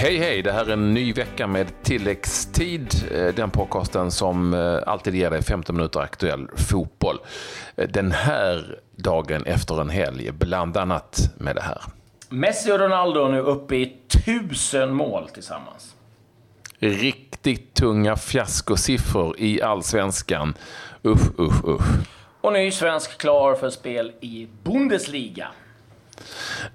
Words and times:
Hej 0.00 0.18
hej, 0.18 0.42
det 0.42 0.52
här 0.52 0.66
är 0.66 0.72
en 0.72 0.94
ny 0.94 1.12
vecka 1.12 1.46
med 1.46 1.82
tilläggstid. 1.82 2.94
Eh, 3.14 3.34
den 3.34 3.50
podcasten 3.50 4.10
som 4.10 4.54
eh, 4.54 4.78
alltid 4.86 5.14
ger 5.14 5.30
dig 5.30 5.42
15 5.42 5.76
minuter 5.76 6.00
aktuell 6.00 6.48
fotboll. 6.56 7.18
Eh, 7.76 7.88
den 7.88 8.12
här 8.12 8.78
dagen 8.96 9.44
efter 9.46 9.80
en 9.80 9.90
helg, 9.90 10.30
bland 10.32 10.76
annat 10.76 11.34
med 11.38 11.56
det 11.56 11.62
här. 11.62 11.82
Messi 12.28 12.72
och 12.72 12.78
Ronaldo 12.78 13.24
är 13.24 13.28
nu 13.28 13.40
uppe 13.40 13.76
i 13.76 13.96
tusen 14.24 14.94
mål 14.94 15.28
tillsammans. 15.28 15.94
Riktigt 16.78 17.74
tunga 17.74 18.16
fiaskosiffror 18.16 19.34
i 19.38 19.62
allsvenskan. 19.62 20.54
Usch, 21.04 21.40
usch, 21.40 21.64
usch. 21.68 22.06
Och 22.40 22.52
ny 22.52 22.70
svensk 22.70 23.18
klar 23.18 23.54
för 23.54 23.70
spel 23.70 24.12
i 24.20 24.48
Bundesliga. 24.62 25.48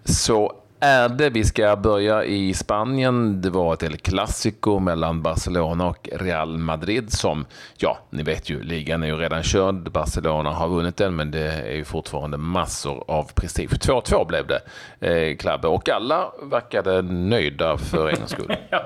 Så 0.04 0.65
är 0.80 1.10
det. 1.10 1.30
Vi 1.30 1.44
ska 1.44 1.76
börja 1.76 2.24
i 2.24 2.54
Spanien. 2.54 3.42
Det 3.42 3.50
var 3.50 3.74
ett 3.74 3.84
El 3.84 3.98
Clasico 3.98 4.80
mellan 4.80 5.22
Barcelona 5.22 5.88
och 5.88 6.10
Real 6.12 6.58
Madrid 6.58 7.14
som, 7.14 7.46
ja, 7.78 7.98
ni 8.10 8.24
vet 8.24 8.50
ju, 8.50 8.64
ligan 8.64 9.04
är 9.04 9.08
ju 9.08 9.18
redan 9.18 9.44
körd. 9.44 9.92
Barcelona 9.92 10.50
har 10.50 10.68
vunnit 10.68 10.98
den, 10.98 11.16
men 11.16 11.32
det 11.32 11.48
är 11.48 11.76
ju 11.76 11.86
fortfarande 11.86 12.38
massor 12.38 13.04
av 13.08 13.32
prestige. 13.34 13.70
2-2 13.70 14.28
blev 14.28 14.46
det, 14.48 14.62
eh, 15.00 15.38
Klabbe, 15.38 15.68
och 15.68 15.90
alla 15.90 16.32
verkade 16.42 17.02
nöjda 17.02 17.78
för 17.78 18.10
en 18.10 18.28
skull. 18.28 18.56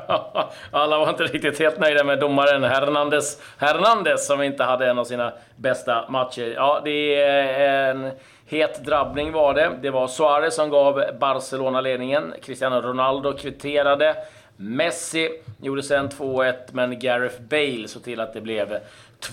alla 0.71 0.97
var 0.97 1.09
inte 1.09 1.23
riktigt 1.23 1.59
helt 1.59 1.79
nöjda 1.79 2.03
med 2.03 2.19
domaren 2.19 2.63
Hernandez, 2.63 3.41
Hernandez 3.57 4.27
som 4.27 4.41
inte 4.41 4.63
hade 4.63 4.89
en 4.89 4.99
av 4.99 5.03
sina 5.03 5.33
bästa 5.55 6.09
matcher. 6.09 6.53
Ja, 6.55 6.81
det 6.83 7.21
är 7.21 7.91
en 7.91 8.11
Het 8.51 8.85
drabbning 8.85 9.31
var 9.31 9.53
det. 9.53 9.71
Det 9.81 9.89
var 9.89 10.07
Suarez 10.07 10.55
som 10.55 10.69
gav 10.69 11.03
Barcelona 11.19 11.81
ledningen. 11.81 12.33
Cristiano 12.41 12.81
Ronaldo 12.81 13.33
kvitterade. 13.33 14.15
Messi 14.55 15.29
gjorde 15.61 15.83
sen 15.83 16.09
2-1, 16.09 16.53
men 16.71 16.99
Gareth 16.99 17.41
Bale 17.41 17.87
såg 17.87 18.03
till 18.03 18.19
att 18.19 18.33
det 18.33 18.41
blev 18.41 18.77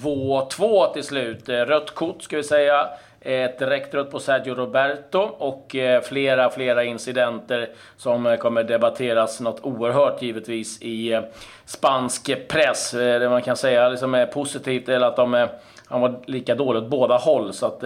2-2 0.02 0.92
till 0.92 1.04
slut. 1.04 1.48
Rött 1.48 1.94
kort, 1.94 2.22
ska 2.22 2.36
vi 2.36 2.42
säga. 2.42 2.88
Ett 3.20 3.58
direkt 3.58 3.94
rött 3.94 4.10
på 4.10 4.20
Sergio 4.20 4.54
Roberto 4.54 5.19
och 5.19 5.76
eh, 5.76 6.02
flera, 6.02 6.50
flera 6.50 6.84
incidenter 6.84 7.69
som 7.96 8.36
kommer 8.41 8.64
debatteras 8.64 9.41
något 9.41 9.60
oerhört 9.64 10.22
givetvis 10.22 10.82
i 10.82 11.12
eh, 11.12 11.22
spansk 11.64 12.48
press. 12.48 12.94
Eh, 12.94 13.20
det 13.20 13.28
man 13.28 13.42
kan 13.42 13.56
säga 13.56 13.88
liksom 13.88 14.14
är 14.14 14.26
positivt 14.26 14.88
är 14.88 15.00
att 15.00 15.16
de, 15.16 15.48
han 15.86 16.00
var 16.00 16.20
lika 16.26 16.54
dålig 16.54 16.82
åt 16.82 16.88
båda 16.88 17.16
håll. 17.16 17.52
Så 17.52 17.66
att, 17.66 17.84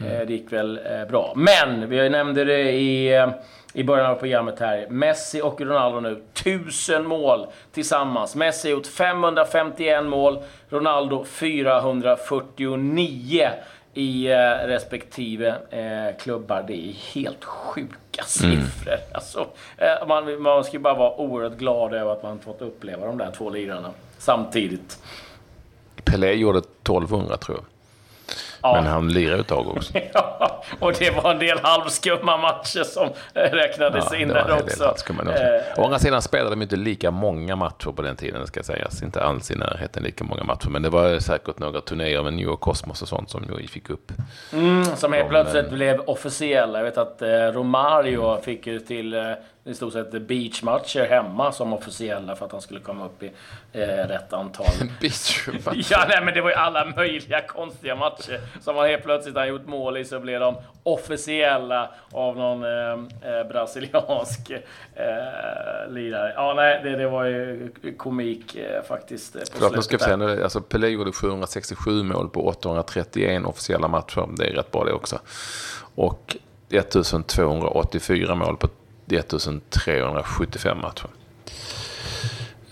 Mm. 0.00 0.26
Det 0.26 0.32
gick 0.32 0.52
väl 0.52 0.80
eh, 0.86 1.04
bra. 1.10 1.32
Men, 1.36 1.88
vi 1.88 2.08
nämnde 2.08 2.44
det 2.44 2.72
i, 2.72 3.16
eh, 3.16 3.28
i 3.72 3.84
början 3.84 4.10
av 4.10 4.14
programmet 4.14 4.60
här. 4.60 4.86
Messi 4.90 5.42
och 5.42 5.60
Ronaldo 5.60 6.00
nu. 6.00 6.22
1000 6.34 7.06
mål 7.06 7.46
tillsammans. 7.72 8.34
Messi 8.34 8.68
har 8.68 8.76
gjort 8.76 8.86
551 8.86 10.04
mål. 10.04 10.38
Ronaldo 10.68 11.24
449 11.24 13.48
i 13.94 14.28
respektive 14.64 15.54
klubbar. 16.18 16.64
Det 16.66 16.88
är 16.88 16.92
helt 17.14 17.44
sjuka 17.44 18.22
mm. 18.22 18.26
siffror. 18.26 18.92
Mm. 18.92 19.00
Alltså, 19.12 19.46
man, 20.08 20.42
man 20.42 20.64
ska 20.64 20.78
bara 20.78 20.94
vara 20.94 21.20
oerhört 21.20 21.58
glad 21.58 21.94
över 21.94 22.12
att 22.12 22.22
man 22.22 22.38
fått 22.38 22.62
uppleva 22.62 23.06
de 23.06 23.18
där 23.18 23.30
två 23.30 23.50
lirarna 23.50 23.90
samtidigt. 24.18 24.98
Pelé 26.04 26.32
gjorde 26.32 26.58
1200 26.58 27.36
tror 27.36 27.58
jag. 27.58 27.64
Ja. 28.74 28.82
Men 28.82 28.92
han 28.92 29.08
lirade 29.08 29.40
ett 29.40 29.46
tag 29.46 29.68
också. 29.68 29.92
ja, 30.12 30.62
och 30.78 30.92
det 30.98 31.10
var 31.10 31.30
en 31.30 31.38
del 31.38 31.58
halvskumma 31.62 32.36
matcher 32.36 32.82
som 32.82 33.08
räknades 33.34 34.08
ja, 34.10 34.16
in 34.16 34.28
där 34.28 34.52
också. 34.62 34.84
Eh, 34.84 35.80
Å 35.82 35.84
andra 35.84 35.98
sidan 35.98 36.22
spelade 36.22 36.50
de 36.50 36.62
inte 36.62 36.76
lika 36.76 37.10
många 37.10 37.56
matcher 37.56 37.92
på 37.92 38.02
den 38.02 38.16
tiden, 38.16 38.46
ska 38.46 38.62
sägas. 38.62 39.02
Inte 39.02 39.22
alls 39.22 39.50
i 39.50 39.54
närheten 39.54 40.02
lika 40.02 40.24
många 40.24 40.44
matcher. 40.44 40.68
Men 40.68 40.82
det 40.82 40.90
var 40.90 41.18
säkert 41.18 41.58
några 41.58 41.80
turnéer 41.80 42.22
med 42.22 42.32
New 42.32 42.44
York 42.44 42.60
Cosmos 42.60 43.02
och 43.02 43.08
sånt 43.08 43.30
som 43.30 43.44
ju 43.60 43.66
fick 43.66 43.90
upp. 43.90 44.12
Mm, 44.52 44.84
som 44.84 45.12
helt 45.12 45.28
plötsligt 45.28 45.66
men... 45.66 45.74
blev 45.74 46.00
officiella. 46.00 46.78
Jag 46.78 46.84
vet 46.84 46.98
att 46.98 47.22
eh, 47.22 47.28
Romario 47.28 48.40
fick 48.40 48.66
ju 48.66 48.80
till 48.80 49.14
eh, 49.14 49.22
i 49.68 49.74
stort 49.74 49.92
sett 49.92 50.22
beachmatcher 50.22 51.06
hemma 51.06 51.52
som 51.52 51.72
officiella 51.72 52.36
för 52.36 52.46
att 52.46 52.52
han 52.52 52.60
skulle 52.60 52.80
komma 52.80 53.06
upp 53.06 53.22
i 53.22 53.32
eh, 53.72 53.86
rätt 53.86 54.32
antal. 54.32 54.66
beachmatcher? 55.00 55.86
ja, 55.90 56.04
nej, 56.08 56.24
men 56.24 56.34
det 56.34 56.40
var 56.40 56.50
ju 56.50 56.56
alla 56.56 56.84
möjliga 56.84 57.46
konstiga 57.46 57.96
matcher 57.96 58.40
som 58.60 58.76
han 58.76 58.86
helt 58.86 59.04
plötsligt 59.04 59.36
har 59.36 59.46
gjort 59.46 59.66
mål 59.66 59.96
i 59.96 60.04
så 60.04 60.20
blev 60.20 60.40
de 60.40 60.54
officiella 60.82 61.90
av 62.12 62.36
någon 62.36 62.64
eh, 62.64 62.92
eh 62.92 63.48
brasiliansk 63.48 64.50
eh, 64.50 64.56
lirare. 65.88 66.32
Ja, 66.36 66.54
nej, 66.56 66.80
det, 66.84 66.96
det 66.96 67.08
var 67.08 67.24
ju 67.24 67.70
komik 67.96 68.56
eh, 68.56 68.82
faktiskt. 68.82 69.36
Eh, 69.36 69.42
på 69.52 69.58
Klart, 69.58 69.76
nu 69.76 69.82
ska 69.82 69.98
säga, 69.98 70.42
alltså, 70.42 70.60
Pelé 70.60 70.88
gjorde 70.88 71.12
767 71.12 72.02
mål 72.02 72.28
på 72.28 72.46
831 72.46 73.44
officiella 73.44 73.88
matcher. 73.88 74.28
Det 74.36 74.46
är 74.46 74.52
rätt 74.52 74.70
bra 74.70 74.84
det 74.84 74.92
också. 74.92 75.18
Och 75.94 76.36
1284 76.70 78.34
mål 78.34 78.56
på 78.56 78.68
1375 79.12 80.78
matcher. 80.82 81.08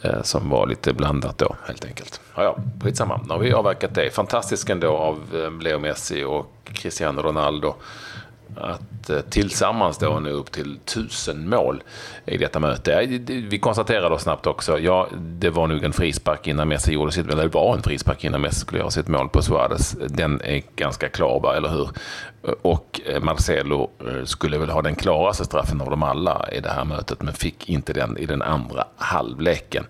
Eh, 0.03 0.23
som 0.23 0.49
var 0.49 0.67
lite 0.67 0.93
blandat 0.93 1.39
då 1.39 1.57
helt 1.67 1.85
enkelt. 1.85 2.21
Ja, 2.35 2.43
ja, 2.43 2.57
skitsamma. 2.85 3.21
Nu 3.23 3.29
har 3.29 3.39
vi 3.39 3.53
avverkat 3.53 3.95
det. 3.95 4.11
Fantastiskt 4.11 4.71
ändå 4.71 4.89
av 4.89 5.17
eh, 5.35 5.63
Leo 5.63 5.79
Messi 5.79 6.25
och 6.25 6.53
Cristiano 6.65 7.23
Ronaldo 7.23 7.75
att 8.57 9.11
eh, 9.11 9.21
tillsammans 9.21 9.99
då 9.99 10.21
nå 10.21 10.31
upp 10.31 10.53
till 10.53 10.79
tusen 10.85 11.49
mål 11.49 11.83
i 12.27 12.37
detta 12.37 12.61
möte. 12.61 13.07
Vi 13.27 13.59
konstaterar 13.59 14.11
då 14.11 14.19
snabbt 14.19 14.47
också, 14.47 14.79
ja, 14.79 15.09
det 15.19 15.51
var 15.51 15.67
nog 15.67 15.85
en 15.85 15.93
frispark 15.93 16.47
innan 16.47 16.69
Messi 16.69 16.93
gjorde 16.93 17.13
sitt, 17.13 17.27
eller 17.27 17.43
det 17.43 17.49
var 17.49 17.77
en 17.77 17.83
frispark 17.83 18.25
innan 18.25 18.41
Messi 18.41 18.61
skulle 18.61 18.81
göra 18.81 18.91
sitt 18.91 19.09
mål 19.09 19.29
på 19.29 19.43
Suarez. 19.43 19.97
Den 20.09 20.41
är 20.41 20.63
ganska 20.77 21.09
klar, 21.09 21.41
va? 21.41 21.57
eller 21.57 21.69
hur? 21.69 21.89
Och 22.63 23.01
eh, 23.07 23.23
Marcelo 23.23 23.91
eh, 24.01 24.25
skulle 24.25 24.59
väl 24.59 24.71
ha 24.71 24.83
den 24.83 24.95
klaraste 24.95 25.45
straffen 25.45 25.81
av 25.81 25.91
dem 25.91 26.03
alla 26.03 26.49
i 26.53 26.61
det 26.61 26.71
här 26.71 26.85
mötet, 26.85 27.23
men 27.23 27.35
fick 27.35 27.69
inte 27.69 27.93
den 27.93 28.19
i 28.19 28.27
den 28.27 28.43
andra 28.43 28.85
halvleken. 28.97 29.85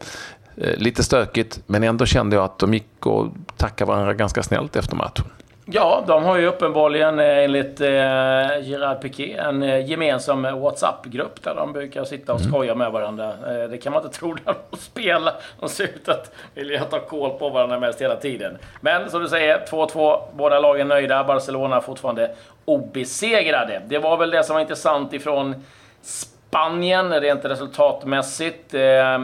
Lite 0.77 1.05
stökigt, 1.05 1.61
men 1.67 1.83
ändå 1.83 2.07
kände 2.07 2.37
jag 2.37 2.45
att 2.45 2.59
de 2.59 2.75
gick 2.75 3.07
och 3.07 3.33
tackade 3.57 3.89
varandra 3.89 4.15
ganska 4.15 4.43
snällt 4.43 4.77
efter 4.77 4.97
matchen. 4.97 5.25
Ja, 5.69 6.05
de 6.07 6.25
har 6.25 6.39
ju 6.39 6.47
uppenbarligen 6.47 7.19
eh, 7.19 7.45
enligt 7.45 7.81
eh, 7.81 7.89
Gerard 8.63 9.01
Piqué 9.01 9.33
en 9.33 9.63
eh, 9.63 9.87
gemensam 9.87 10.43
WhatsApp-grupp 10.43 11.43
där 11.43 11.55
de 11.55 11.73
brukar 11.73 12.05
sitta 12.05 12.33
och 12.33 12.41
mm. 12.41 12.53
skoja 12.53 12.75
med 12.75 12.93
varandra. 12.93 13.25
Eh, 13.25 13.69
det 13.71 13.79
kan 13.79 13.93
man 13.93 14.05
inte 14.05 14.19
tro 14.19 14.35
när 14.45 14.55
de 14.71 14.77
spelar. 14.77 15.35
De 15.61 15.69
ser 15.69 15.85
ut 15.85 16.09
att 16.09 16.35
vilja 16.55 16.85
ta 16.85 17.01
koll 17.01 17.31
på 17.31 17.49
varandra 17.49 17.81
mest 17.81 18.01
hela 18.01 18.17
tiden. 18.17 18.59
Men 18.81 19.11
som 19.11 19.23
du 19.23 19.29
säger, 19.29 19.67
2-2. 19.71 20.21
Båda 20.33 20.61
lagen 20.61 20.89
nöjda. 20.89 21.25
Barcelona 21.25 21.81
fortfarande 21.81 22.31
obesegrade. 22.65 23.83
Det 23.87 23.99
var 23.99 24.17
väl 24.17 24.31
det 24.31 24.45
som 24.45 24.55
var 24.55 24.61
intressant 24.61 25.13
ifrån 25.13 25.65
Spanien 26.03 27.21
rent 27.21 27.45
resultatmässigt. 27.45 28.75
Eh, 28.75 28.81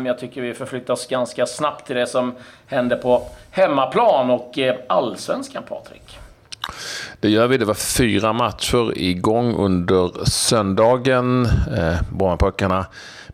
jag 0.06 0.18
tycker 0.18 0.40
vi 0.40 0.54
förflyttar 0.54 0.94
oss 0.94 1.06
ganska 1.06 1.46
snabbt 1.46 1.86
till 1.86 1.96
det 1.96 2.06
som 2.06 2.34
hände 2.66 2.96
på 2.96 3.22
hemmaplan 3.50 4.30
och 4.30 4.58
eh, 4.58 4.76
allsvenskan, 4.86 5.62
Patrik. 5.68 6.21
Det 7.20 7.30
gör 7.30 7.46
vi. 7.46 7.58
Det 7.58 7.64
var 7.64 7.74
fyra 7.74 8.32
matcher 8.32 8.98
igång 8.98 9.54
under 9.54 10.24
söndagen. 10.24 11.46
Eh, 11.76 12.02
Brommapojkarna 12.10 12.86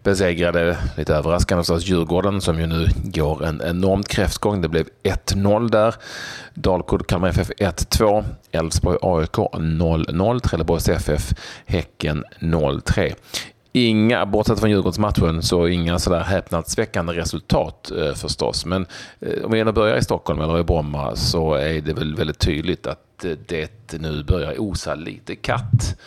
besegrade, 0.02 0.78
lite 0.96 1.14
överraskande 1.14 1.62
förstås, 1.62 1.86
Djurgården 1.86 2.40
som 2.40 2.60
ju 2.60 2.66
nu 2.66 2.88
går 3.04 3.44
en 3.44 3.62
enorm 3.64 4.02
kräftgång. 4.02 4.60
Det 4.60 4.68
blev 4.68 4.86
1-0 5.02 5.70
där. 5.70 5.94
Dalkurd 6.54 7.06
Kalmar 7.06 7.28
FF 7.28 7.50
1-2. 7.50 8.24
Elfsborg 8.52 8.98
AIK 9.02 9.36
0-0. 9.36 10.40
Trelleborgs 10.40 10.88
FF 10.88 11.32
Häcken 11.66 12.24
0-3. 12.40 13.14
Inga, 13.72 14.26
bortsett 14.26 14.60
från 14.60 14.70
Djurgårdsmatchen, 14.70 15.42
så 15.42 15.68
inga 15.68 15.98
sådär 15.98 16.20
häpnadsväckande 16.20 17.12
resultat 17.12 17.90
eh, 17.90 18.14
förstås. 18.14 18.66
Men 18.66 18.86
eh, 19.20 19.44
om 19.44 19.52
vi 19.52 19.60
ändå 19.60 19.72
börjar 19.72 19.96
i 19.96 20.02
Stockholm 20.02 20.40
eller 20.40 20.58
i 20.58 20.64
Bromma 20.64 21.16
så 21.16 21.54
är 21.54 21.80
det 21.80 21.92
väl 21.92 22.16
väldigt 22.16 22.38
tydligt 22.38 22.86
att 22.86 23.07
det 23.20 23.98
nu 23.98 24.22
börjar 24.22 24.60
osa 24.60 24.94
lite 24.94 25.36
katt 25.36 26.00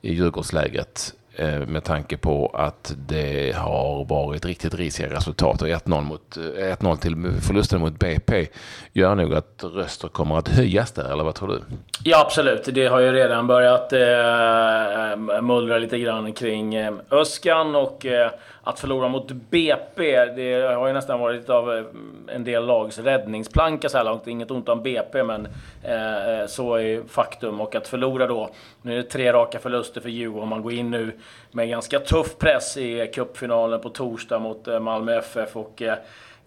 i 0.00 0.14
Djurgårdslägret. 0.14 1.14
Eh, 1.38 1.66
med 1.66 1.84
tanke 1.84 2.16
på 2.16 2.50
att 2.54 2.94
det 2.96 3.56
har 3.56 4.04
varit 4.04 4.44
riktigt 4.44 4.74
risiga 4.74 5.10
resultat. 5.10 5.62
Och 5.62 5.68
1-0, 5.68 6.00
mot, 6.00 6.36
eh, 6.36 6.72
1-0 6.72 6.96
till 6.96 7.40
förlusten 7.40 7.80
mot 7.80 7.98
BP 7.98 8.46
gör 8.92 9.14
nog 9.14 9.34
att 9.34 9.64
röster 9.64 10.08
kommer 10.08 10.38
att 10.38 10.48
höjas 10.48 10.92
där, 10.92 11.12
eller 11.12 11.24
vad 11.24 11.34
tror 11.34 11.48
du? 11.48 11.60
Ja, 12.04 12.20
absolut. 12.20 12.68
Det 12.72 12.86
har 12.86 13.00
ju 13.00 13.12
redan 13.12 13.46
börjat 13.46 13.92
eh, 13.92 15.12
eh 15.12 15.42
mullra 15.42 15.78
lite 15.78 15.98
grann 15.98 16.32
kring 16.32 16.74
eh, 16.74 16.92
Öskan 17.10 17.74
och 17.74 18.06
eh, 18.06 18.30
att 18.68 18.80
förlora 18.80 19.08
mot 19.08 19.32
BP. 19.32 20.24
Det 20.24 20.74
har 20.74 20.86
ju 20.86 20.92
nästan 20.92 21.20
varit 21.20 21.50
av 21.50 21.86
en 22.28 22.44
del 22.44 22.66
lags 22.66 22.98
räddningsplanka 22.98 23.88
så 23.88 23.96
här 23.96 24.04
långt. 24.04 24.26
Inget 24.26 24.50
ont 24.50 24.68
om 24.68 24.82
BP, 24.82 25.22
men 25.22 25.46
eh, 25.82 26.46
så 26.48 26.74
är 26.74 27.08
faktum. 27.08 27.60
Och 27.60 27.74
att 27.74 27.88
förlora 27.88 28.26
då. 28.26 28.50
Nu 28.82 28.92
är 28.92 28.96
det 28.96 29.02
tre 29.02 29.32
raka 29.32 29.58
förluster 29.58 30.00
för 30.00 30.08
Djurgården. 30.08 30.48
Man 30.48 30.62
går 30.62 30.72
in 30.72 30.90
nu 30.90 31.12
med 31.50 31.68
ganska 31.68 31.98
tuff 31.98 32.38
press 32.38 32.76
i 32.76 33.10
cupfinalen 33.14 33.80
på 33.80 33.88
torsdag 33.88 34.38
mot 34.38 34.68
eh, 34.68 34.80
Malmö 34.80 35.18
FF. 35.18 35.56
Och, 35.56 35.82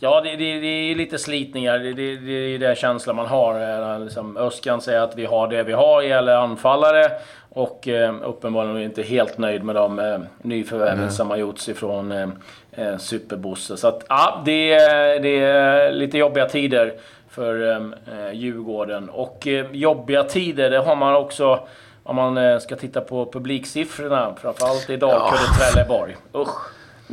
Ja, 0.04 0.22
det, 0.22 0.30
det, 0.30 0.60
det, 0.60 0.68
är 0.68 0.96
lite 0.96 1.18
slitningar. 1.18 1.80
Det, 1.80 1.94
det, 1.94 2.16
det 2.16 2.32
är 2.32 2.60
den 2.60 2.76
känslan 2.76 3.16
man 3.16 3.26
har. 3.26 4.00
Liksom, 4.00 4.38
Öskan 4.38 4.82
säger 4.82 5.02
att 5.02 5.18
vi 5.18 5.26
har 5.26 5.48
det 5.48 5.64
vi 5.64 5.74
har 5.74 6.02
gäller 6.02 6.36
anfallare. 6.36 7.12
Och 7.54 7.88
eh, 7.88 8.16
uppenbarligen 8.24 8.78
är 8.78 8.82
inte 8.82 9.02
helt 9.02 9.38
nöjd 9.38 9.64
med 9.64 9.76
de 9.76 10.00
eh, 10.00 10.20
nyförvärven 10.42 11.00
mm. 11.00 11.10
som 11.10 11.30
har 11.30 11.38
gjorts 11.38 11.70
ifrån 11.70 12.12
eh, 12.12 12.30
eh, 12.72 12.98
Superbosse. 12.98 13.78
Så 13.78 13.88
att, 13.88 14.06
ja, 14.10 14.42
det, 14.46 14.78
det 15.20 15.40
är 15.40 15.92
lite 15.92 16.18
jobbiga 16.18 16.46
tider 16.46 16.94
för 17.30 17.72
eh, 17.72 18.34
Djurgården. 18.34 19.10
Och 19.10 19.48
eh, 19.48 19.66
jobbiga 19.72 20.24
tider, 20.24 20.70
det 20.70 20.80
har 20.80 20.96
man 20.96 21.16
också 21.16 21.68
om 22.04 22.16
man 22.16 22.38
eh, 22.38 22.60
ska 22.60 22.76
titta 22.76 23.02
på 23.02 23.32
publiksiffrorna. 23.32 24.36
Framförallt 24.42 24.90
i 24.90 24.98
Dalkurd 24.98 25.40
och 25.50 25.58
Trelleborg. 25.58 26.18
Usch! 26.36 26.72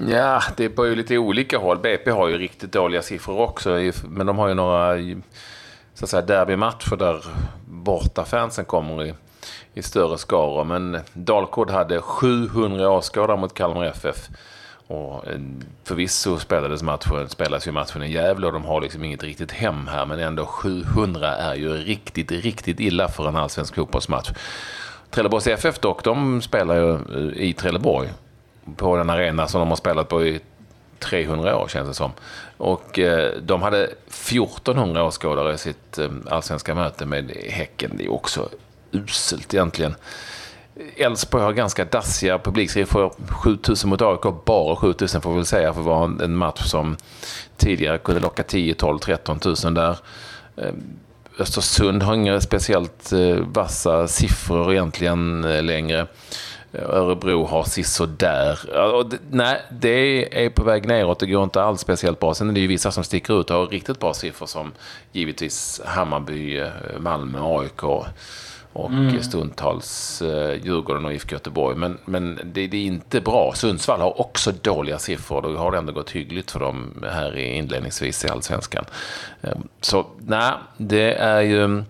Ja, 0.08 0.43
det 0.56 0.64
är 0.64 0.69
på 0.69 0.87
ju 0.87 0.94
lite 0.94 1.19
olika 1.19 1.58
håll. 1.58 1.79
BP 1.79 2.11
har 2.11 2.29
ju 2.29 2.38
riktigt 2.38 2.73
dåliga 2.73 3.02
siffror 3.02 3.40
också, 3.40 3.79
men 4.08 4.26
de 4.26 4.38
har 4.38 4.49
ju 4.49 4.55
några 4.55 4.96
så 5.94 6.05
att 6.05 6.11
säga, 6.11 6.23
derbymatcher 6.23 6.96
där 6.96 7.25
bortafansen 7.64 8.64
kommer 8.64 9.05
i, 9.05 9.14
i 9.75 9.82
större 9.82 10.19
skaror. 10.19 10.64
Men 10.64 11.00
Dalkurd 11.12 11.70
hade 11.70 12.00
700 12.00 12.90
åskådare 12.90 13.37
mot 13.37 13.55
Kalmar 13.55 13.85
FF. 13.85 14.29
Och 14.88 15.26
eh, 15.26 15.38
förvisso 15.85 16.38
spelades 16.38 16.82
matchen, 16.82 17.29
spelas 17.29 17.67
ju 17.67 17.73
matchen 17.73 18.02
i 18.02 18.12
Gävle 18.12 18.46
och 18.46 18.52
de 18.52 18.64
har 18.64 18.81
liksom 18.81 19.05
inget 19.05 19.23
riktigt 19.23 19.52
hem 19.52 19.87
här. 19.87 20.06
Men 20.06 20.19
ändå 20.19 20.46
700 20.46 21.37
är 21.37 21.55
ju 21.55 21.73
riktigt, 21.73 22.32
riktigt 22.32 22.81
illa 22.81 23.08
för 23.08 23.29
en 23.29 23.37
allsvensk 23.37 23.75
fotbollsmatch. 23.75 24.31
Trelleborgs 25.11 25.46
FF 25.46 25.79
dock, 25.79 26.05
de 26.05 26.43
spelar 26.43 26.75
ju 26.76 26.94
eh, 26.94 27.49
i 27.49 27.52
Trelleborg 27.52 28.08
på 28.76 28.96
den 28.96 29.11
arena 29.11 29.49
som 29.49 29.61
de 29.61 29.69
har 29.69 29.76
spelat 29.76 30.08
på 30.08 30.25
i 30.25 30.40
300 30.99 31.56
år 31.56 31.69
känns 31.69 31.88
det 31.88 31.94
som. 31.94 32.12
Och 32.56 32.99
eh, 32.99 33.32
de 33.43 33.62
hade 33.62 33.85
1400 33.85 35.05
åskådare 35.05 35.55
i 35.55 35.58
sitt 35.58 35.99
eh, 35.99 36.11
allsvenska 36.31 36.75
möte 36.75 37.06
med 37.06 37.31
Häcken. 37.31 37.93
Det 37.94 38.05
är 38.05 38.12
också 38.12 38.49
uselt 38.93 39.55
egentligen. 39.55 39.94
Elfsborg 40.96 41.44
har 41.44 41.52
ganska 41.52 41.84
dassiga 41.84 42.38
publiksiffror. 42.38 43.12
7000 43.28 43.90
mot 43.90 44.02
AIK, 44.02 44.44
bara 44.44 44.76
7000 44.76 45.20
får 45.20 45.30
vi 45.30 45.36
väl 45.36 45.46
säga, 45.46 45.72
för 45.72 45.80
att 45.80 45.86
vara 45.86 46.25
en 46.25 46.36
match 46.36 46.62
som 46.62 46.96
tidigare 47.56 47.98
kunde 47.98 48.20
locka 48.20 48.42
10, 48.42 48.75
12, 48.75 48.98
13 48.98 49.40
000 49.64 49.75
där. 49.75 49.96
Eh, 50.56 50.72
Östersund 51.38 52.02
har 52.02 52.14
inga 52.14 52.40
speciellt 52.40 53.12
eh, 53.12 53.36
vassa 53.36 54.08
siffror 54.08 54.72
egentligen 54.72 55.44
eh, 55.44 55.62
längre. 55.62 56.06
Örebro 56.72 57.44
har 57.44 57.64
sisådär. 57.64 58.58
Nej, 59.30 59.62
det 59.70 60.44
är 60.44 60.50
på 60.50 60.64
väg 60.64 60.86
neråt. 60.86 61.20
Det 61.20 61.26
går 61.26 61.44
inte 61.44 61.62
alls 61.62 61.80
speciellt 61.80 62.20
bra. 62.20 62.34
Sen 62.34 62.48
är 62.48 62.52
det 62.52 62.60
ju 62.60 62.66
vissa 62.66 62.90
som 62.90 63.04
sticker 63.04 63.40
ut 63.40 63.50
och 63.50 63.56
har 63.56 63.66
riktigt 63.66 64.00
bra 64.00 64.14
siffror 64.14 64.46
som 64.46 64.72
givetvis 65.12 65.80
Hammarby, 65.84 66.62
Malmö, 66.98 67.38
AIK 67.42 67.82
och 68.78 68.90
mm. 68.90 69.22
stundtals 69.22 70.22
eh, 70.22 70.54
Djurgården 70.64 71.04
och 71.04 71.12
IFK 71.12 71.32
Göteborg. 71.32 71.76
Men, 71.76 71.98
men 72.04 72.40
det, 72.44 72.66
det, 72.66 72.76
är 72.76 72.86
inte 72.86 73.20
bra. 73.20 73.52
Sundsvall 73.54 74.00
har 74.00 74.20
också 74.20 74.52
dåliga 74.62 74.98
siffror. 74.98 75.42
Då 75.42 75.56
har 75.56 75.72
det 75.72 75.78
ändå 75.78 75.92
gått 75.92 76.10
hyggligt 76.10 76.50
för 76.50 76.60
dem 76.60 77.04
här 77.12 77.38
inledningsvis 77.38 78.25
i 78.25 78.28
allsvenskan. 78.28 78.84
Ehm, 79.42 79.69
så 79.80 80.06
nej, 80.19 80.52
det 80.76 81.14
är 81.14 81.40
ju 81.40 81.82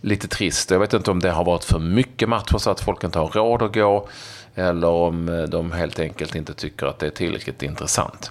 lite 0.00 0.28
trist. 0.28 0.70
Jag 0.70 0.78
vet 0.78 0.94
inte 0.94 1.10
om 1.10 1.20
det 1.20 1.30
har 1.30 1.44
varit 1.44 1.64
för 1.64 1.78
mycket 1.78 2.28
matcher 2.28 2.58
så 2.58 2.70
att 2.70 2.80
folk 2.80 3.04
inte 3.04 3.18
har 3.18 3.28
råd 3.28 3.62
att 3.62 3.74
gå. 3.74 4.08
Eller 4.54 4.88
om 4.88 5.28
eh, 5.28 5.42
de 5.42 5.72
helt 5.72 6.00
enkelt 6.00 6.34
inte 6.34 6.54
tycker 6.54 6.86
att 6.86 6.98
det 6.98 7.06
är 7.06 7.10
tillräckligt 7.10 7.62
intressant. 7.62 8.30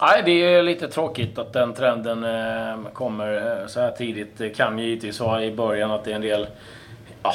Nej, 0.00 0.22
det 0.24 0.54
är 0.54 0.62
lite 0.62 0.88
tråkigt 0.88 1.38
att 1.38 1.52
den 1.52 1.74
trenden 1.74 2.24
eh, 2.24 2.92
kommer 2.92 3.66
så 3.66 3.80
här 3.80 3.90
tidigt. 3.90 4.38
Det 4.38 4.50
kan 4.50 4.78
givetvis 4.78 5.20
vara 5.20 5.44
i 5.44 5.54
början 5.54 5.90
att 5.90 6.04
det 6.04 6.10
är 6.10 6.14
en 6.14 6.22
del 6.22 6.46
ja, 7.22 7.34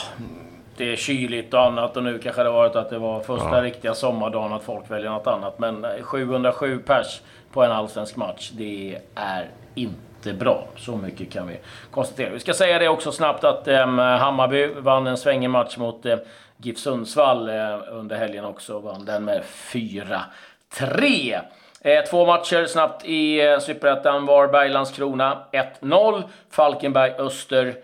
det 0.77 0.91
är 0.91 0.95
kyligt 0.95 1.53
och 1.53 1.61
annat 1.61 1.97
och 1.97 2.03
nu 2.03 2.19
kanske 2.19 2.43
det 2.43 2.49
varit 2.49 2.75
att 2.75 2.89
det 2.89 2.97
var 2.97 3.19
första 3.19 3.57
ja. 3.57 3.63
riktiga 3.63 3.93
sommardagen 3.93 4.53
att 4.53 4.63
folk 4.63 4.91
väljer 4.91 5.09
något 5.09 5.27
annat. 5.27 5.59
Men 5.59 5.85
707 6.01 6.73
eh, 6.73 6.79
pers 6.79 7.21
på 7.51 7.63
en 7.63 7.71
allsvensk 7.71 8.15
match, 8.15 8.51
det 8.53 8.97
är 9.15 9.49
inte 9.75 10.33
bra. 10.33 10.67
Så 10.77 10.95
mycket 10.95 11.31
kan 11.31 11.47
vi 11.47 11.59
konstatera. 11.91 12.29
Vi 12.29 12.39
ska 12.39 12.53
säga 12.53 12.79
det 12.79 12.87
också 12.89 13.11
snabbt 13.11 13.43
att 13.43 13.67
eh, 13.67 13.87
Hammarby 13.97 14.67
vann 14.67 15.07
en 15.07 15.17
svängig 15.17 15.49
match 15.49 15.77
mot 15.77 16.05
eh, 16.05 16.17
GIF 16.57 16.77
Sundsvall 16.77 17.49
eh, 17.49 17.79
under 17.89 18.15
helgen 18.15 18.45
också. 18.45 18.79
Vann 18.79 19.05
den 19.05 19.25
med 19.25 19.43
4-3. 19.71 21.39
Eh, 21.81 22.03
två 22.03 22.25
matcher 22.25 22.65
snabbt 22.65 23.05
i 23.05 23.41
eh, 23.41 23.59
Superettan. 23.59 24.25
Varberg-Landskrona 24.25 25.37
1-0. 25.81 26.23
Falkenberg-Öster 26.51 27.75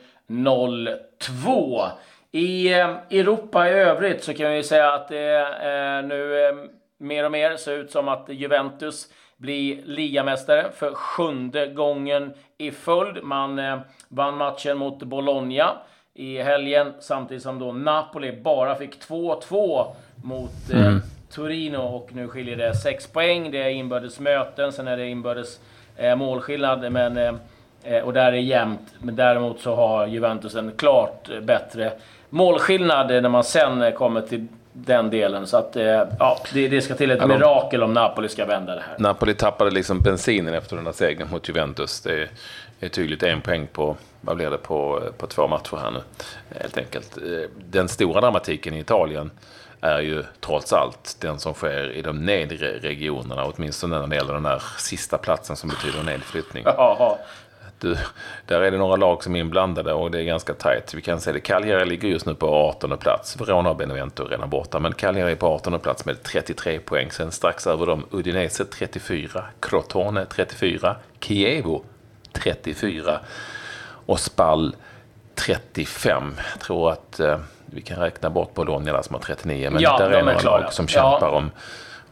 02. 1.19 1.81
I 2.35 2.73
eh, 2.73 2.89
Europa 3.09 3.69
i 3.69 3.71
övrigt 3.71 4.23
så 4.23 4.33
kan 4.33 4.51
vi 4.51 4.63
säga 4.63 4.93
att 4.93 5.07
det 5.07 5.39
eh, 5.39 6.07
nu 6.07 6.45
eh, 6.47 6.55
mer 6.97 7.25
och 7.25 7.31
mer 7.31 7.57
ser 7.57 7.71
ut 7.71 7.91
som 7.91 8.07
att 8.07 8.25
Juventus 8.29 9.07
blir 9.37 9.81
ligamästare 9.85 10.65
för 10.75 10.93
sjunde 10.93 11.67
gången 11.67 12.33
i 12.57 12.71
följd. 12.71 13.23
Man 13.23 13.61
vann 14.07 14.37
matchen 14.37 14.77
mot 14.77 15.03
Bologna 15.03 15.71
i 16.13 16.37
helgen 16.37 16.93
samtidigt 16.99 17.43
som 17.43 17.59
då 17.59 17.71
Napoli 17.71 18.41
bara 18.41 18.75
fick 18.75 18.99
2-2 18.99 19.85
mot 20.23 20.69
mm. 20.73 21.01
Torino 21.31 21.77
och 21.77 22.09
nu 22.13 22.27
skiljer 22.27 22.55
det 22.55 22.75
6 22.75 23.07
poäng. 23.07 23.51
Det 23.51 23.63
är 23.63 23.69
inbördes 23.69 24.19
möten, 24.19 24.71
sen 24.71 24.87
är 24.87 24.97
det 24.97 25.07
inbördes 25.07 25.59
målskillnad. 26.17 26.91
Men 26.91 27.39
och 28.03 28.13
där 28.13 28.25
är 28.25 28.31
det 28.31 28.39
jämnt. 28.39 28.93
Men 28.99 29.15
däremot 29.15 29.59
så 29.59 29.75
har 29.75 30.07
Juventus 30.07 30.55
en 30.55 30.71
klart 30.77 31.29
bättre 31.41 31.91
målskillnad 32.29 33.07
när 33.07 33.29
man 33.29 33.43
sen 33.43 33.91
kommer 33.91 34.21
till 34.21 34.47
den 34.73 35.09
delen. 35.09 35.47
Så 35.47 35.57
att, 35.57 35.75
eh, 35.75 35.85
ja, 36.19 36.37
det, 36.53 36.67
det 36.67 36.81
ska 36.81 36.95
till 36.95 37.11
ett 37.11 37.19
de... 37.19 37.29
mirakel 37.29 37.83
om 37.83 37.93
Napoli 37.93 38.29
ska 38.29 38.45
vända 38.45 38.75
det 38.75 38.81
här. 38.81 38.95
Napoli 38.99 39.33
tappade 39.33 39.71
liksom 39.71 39.99
bensinen 39.99 40.53
efter 40.53 40.75
den 40.75 40.85
här 40.85 40.93
segern 40.93 41.27
mot 41.31 41.49
Juventus. 41.49 42.01
Det 42.01 42.29
är 42.79 42.89
tydligt 42.89 43.23
en 43.23 43.41
poäng 43.41 43.67
på, 43.67 43.95
vad 44.21 44.35
blir 44.35 44.49
det, 44.49 44.57
på, 44.57 45.01
på 45.17 45.27
två 45.27 45.47
matcher 45.47 45.77
här 45.77 45.91
nu. 45.91 46.01
Helt 46.59 46.77
enkelt. 46.77 47.17
Eh, 47.17 47.23
den 47.69 47.87
stora 47.87 48.21
dramatiken 48.21 48.73
i 48.73 48.79
Italien 48.79 49.31
är 49.81 49.99
ju 49.99 50.23
trots 50.39 50.73
allt 50.73 51.17
den 51.19 51.39
som 51.39 51.53
sker 51.53 51.91
i 51.91 52.01
de 52.01 52.25
nedre 52.25 52.77
regionerna, 52.79 53.45
åtminstone 53.45 53.99
när 53.99 54.07
det 54.07 54.15
gäller 54.15 54.33
den 54.33 54.43
där 54.43 54.63
sista 54.77 55.17
platsen 55.17 55.55
som 55.55 55.69
betyder 55.69 56.03
nedflyttning. 56.03 56.63
Ja, 56.77 57.19
du, 57.83 57.97
där 58.45 58.61
är 58.61 58.71
det 58.71 58.77
några 58.77 58.95
lag 58.95 59.23
som 59.23 59.35
är 59.35 59.39
inblandade 59.39 59.93
och 59.93 60.11
det 60.11 60.19
är 60.19 60.23
ganska 60.23 60.53
tajt. 60.53 60.93
Vi 60.93 61.01
kan 61.01 61.21
säga 61.21 61.33
det, 61.33 61.39
Cagliari 61.39 61.85
ligger 61.85 62.07
just 62.07 62.25
nu 62.25 62.35
på 62.35 62.47
18 62.47 62.97
plats. 62.97 63.41
Verona 63.41 63.69
och 63.69 63.75
Benevento 63.75 64.25
är 64.25 64.29
redan 64.29 64.49
borta, 64.49 64.79
men 64.79 64.93
Cagliari 64.93 65.31
är 65.31 65.35
på 65.35 65.47
18 65.47 65.79
plats 65.79 66.05
med 66.05 66.23
33 66.23 66.79
poäng. 66.79 67.11
Sen 67.11 67.31
strax 67.31 67.67
över 67.67 67.85
dem 67.85 68.05
Udinese 68.11 68.65
34, 68.65 69.43
Crotone 69.59 70.25
34, 70.25 70.95
Chievo 71.19 71.83
34 72.31 73.19
och 74.05 74.19
Spall 74.19 74.75
35. 75.35 76.35
Jag 76.53 76.61
tror 76.61 76.91
att 76.91 77.19
eh, 77.19 77.37
vi 77.65 77.81
kan 77.81 77.99
räkna 77.99 78.29
bort 78.29 78.53
Bologna 78.53 78.93
där 78.93 79.01
som 79.01 79.13
har 79.13 79.21
39, 79.21 79.69
men 79.69 79.81
ja, 79.81 79.97
där 79.97 80.09
är 80.09 80.23
några 80.23 80.41
lag 80.41 80.73
som 80.73 80.87
kämpar 80.87 81.27
ja. 81.27 81.29
om 81.29 81.51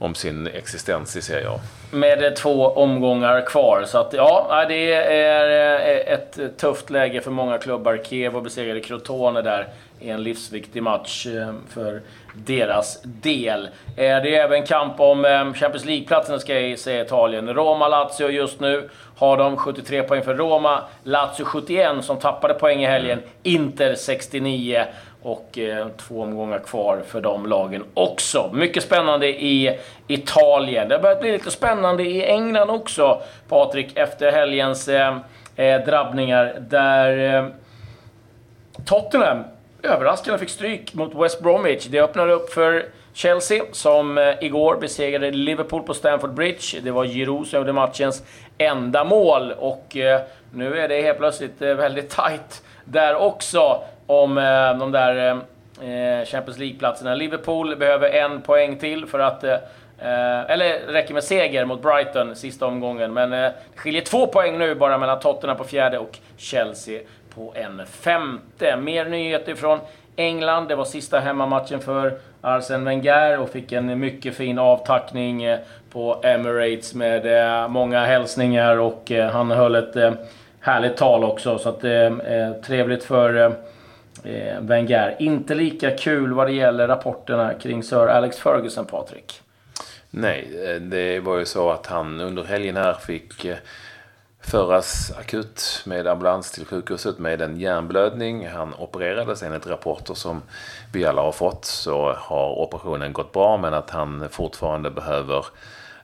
om 0.02 0.16
sin 0.16 0.48
existens 0.48 1.16
i 1.16 1.22
Serie 1.22 1.50
A. 1.50 1.60
Med 1.92 2.36
två 2.36 2.68
omgångar 2.68 3.46
kvar. 3.46 3.84
Så 3.86 3.98
att, 3.98 4.14
ja, 4.14 4.66
det 4.68 4.94
är 4.94 5.80
eh, 5.80 6.14
ett 6.14 6.58
tufft 6.58 6.90
läge 6.90 7.22
för 7.22 7.32
många 7.32 7.58
klubbar. 7.58 8.02
Kiev 8.04 8.42
besegrade 8.44 8.80
Crotone 8.80 9.42
där 9.42 9.68
i 10.00 10.10
en 10.10 10.24
livsviktig 10.24 10.84
match 10.84 11.28
eh, 11.28 11.54
för 11.70 12.02
deras 12.34 13.02
del. 13.04 13.66
Eh, 13.66 13.72
det 13.96 14.36
är 14.36 14.44
även 14.44 14.66
kamp 14.66 15.00
om 15.00 15.24
Champions 15.56 15.86
League-platsen 15.86 16.40
ska 16.40 16.60
jag 16.60 16.80
säga 16.80 17.06
Italien. 17.06 17.54
Roma-Lazio 17.54 18.30
just 18.30 18.60
nu 18.60 18.90
har 19.18 19.38
de 19.38 19.58
73 19.58 20.04
poäng 20.04 20.24
för 20.24 20.36
Roma. 20.36 20.84
Lazio 21.04 21.46
71 21.46 22.06
som 22.06 22.18
tappade 22.18 22.54
poäng 22.54 22.84
i 22.84 22.86
helgen. 22.86 23.20
Inter 23.44 23.96
69 23.96 24.86
och 25.22 25.58
eh, 25.58 25.88
två 25.98 26.22
omgångar 26.22 26.60
kvar 26.60 27.02
för 27.08 27.22
de 27.22 27.46
lagen 27.46 27.84
också. 27.94 28.50
Mycket 28.54 28.84
spännande 28.84 29.28
i 29.28 29.80
Italien. 30.08 30.90
Det 30.90 30.96
har 30.96 31.02
börjat 31.02 31.22
bli 31.22 31.32
lite 31.32 31.52
spännande 31.52 32.04
i 32.04 32.26
England 32.26 32.70
också, 32.70 33.22
Patrik, 33.50 33.98
efter 33.98 34.32
helgens 34.32 34.88
eh, 34.88 35.18
eh 35.56 35.86
drabbningar. 35.86 36.56
Där 36.60 37.36
eh, 37.36 37.48
Tottenham 38.86 39.44
överraskande 39.84 40.40
fick 40.40 40.50
stryk 40.50 40.94
mot 40.94 41.16
West 41.16 41.42
Bromwich. 41.42 41.86
Det 41.86 42.00
öppnade 42.00 42.34
upp 42.34 42.54
för 42.54 42.86
Chelsea 43.14 43.64
som 43.72 44.18
eh, 44.18 44.44
igår 44.44 44.78
besegrade 44.82 45.32
Liverpool 45.32 45.84
på 45.84 45.94
Stamford 45.94 46.34
Bridge. 46.34 46.80
Det 46.84 46.92
var 46.92 47.06
Giroud 47.06 47.48
som 47.48 47.60
gjorde 47.60 47.74
matchens 47.74 48.24
enda 48.58 49.04
mål 49.04 49.52
och 49.52 49.98
nu 50.54 50.80
är 50.80 50.88
det 50.88 51.02
helt 51.02 51.18
plötsligt 51.18 51.62
väldigt 51.62 52.10
tight 52.10 52.64
där 52.86 53.16
också 53.16 53.84
om 54.12 54.38
eh, 54.38 54.78
de 54.78 54.92
där 54.92 55.30
eh, 55.82 56.26
Champions 56.26 56.58
League-platserna. 56.58 57.16
Liverpool 57.16 57.76
behöver 57.76 58.10
en 58.10 58.42
poäng 58.42 58.78
till 58.78 59.06
för 59.06 59.20
att 59.20 59.44
eh, 59.44 59.58
eller 60.48 60.80
räcker 60.88 61.14
med 61.14 61.24
seger 61.24 61.66
mot 61.66 61.82
Brighton 61.82 62.36
sista 62.36 62.66
omgången. 62.66 63.14
Men 63.14 63.30
det 63.30 63.54
skiljer 63.76 64.02
två 64.02 64.28
poäng 64.28 64.58
nu 64.58 64.76
bara 64.76 64.98
mellan 64.98 65.20
Tottenham 65.20 65.58
på 65.58 65.64
fjärde 65.64 65.98
och 65.98 66.18
Chelsea 66.38 67.02
på 67.36 67.54
en 67.56 67.86
femte. 67.86 68.78
Mer 68.78 69.06
nyheter 69.06 69.56
från 69.56 69.80
England. 70.16 70.68
Det 70.68 70.76
var 70.76 70.86
sista 70.86 71.20
hemmamatchen 71.20 71.80
för 71.80 72.20
Arsene 72.42 72.86
Wenger 72.86 73.40
och 73.40 73.50
fick 73.50 73.72
en 73.72 74.00
mycket 74.00 74.36
fin 74.36 74.60
avtackning 74.60 75.58
på 75.92 76.22
Emirates 76.24 76.94
med 76.94 77.26
många 77.72 78.06
hälsningar 78.06 78.78
och 78.78 79.12
han 79.32 79.52
höll 79.52 79.76
ett 79.76 80.18
härligt 80.60 80.98
tal 80.98 81.24
också. 81.24 81.58
Så 81.58 81.70
att 81.70 81.82
det 81.82 81.96
är 82.26 82.62
trevligt 82.62 83.04
för 83.04 83.56
Eh, 84.24 84.62
Wenger. 84.62 85.16
Inte 85.20 85.56
lika 85.56 85.92
kul 85.98 86.34
vad 86.34 86.48
det 86.48 86.54
gäller 86.54 86.88
rapporterna 86.88 87.54
kring 87.54 87.84
Sir 87.84 88.08
Alex 88.08 88.38
Ferguson, 88.38 88.86
Patrik. 88.86 89.42
Nej, 90.10 90.66
eh, 90.66 90.82
det 90.82 91.20
var 91.20 91.38
ju 91.38 91.46
så 91.46 91.70
att 91.70 91.88
han 91.88 92.22
under 92.22 92.44
helgen 92.44 92.78
här 92.78 92.94
fick 92.94 93.46
eh, 93.46 93.58
föras 94.42 95.12
akut 95.20 95.84
med 95.86 96.08
ambulans 96.08 96.52
till 96.52 96.66
sjukhuset 96.66 97.20
med 97.20 97.42
en 97.42 97.60
hjärnblödning. 97.60 98.48
Han 98.48 98.74
opererades 98.74 99.44
enligt 99.44 99.68
rapporter 99.68 100.14
som 100.14 100.42
vi 100.94 101.06
alla 101.06 101.22
har 101.22 101.32
fått 101.32 101.66
så 101.66 102.14
har 102.18 102.60
operationen 102.60 103.14
gått 103.14 103.32
bra 103.32 103.58
men 103.58 103.74
att 103.74 103.90
han 103.90 104.30
fortfarande 104.30 104.92
behöver 104.92 105.46